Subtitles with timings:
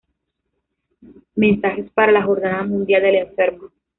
[1.35, 3.69] Mensajes para la Jornada Mundial del Enfermo